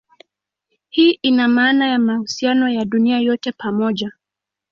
Hii 0.89 1.11
ina 1.21 1.47
maana 1.47 1.87
ya 1.87 1.99
mahusiano 1.99 2.69
ya 2.69 2.85
dunia 2.85 3.19
yote 3.19 3.51
pamoja. 3.51 4.11